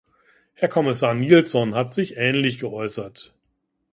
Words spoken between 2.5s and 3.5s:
geäußert.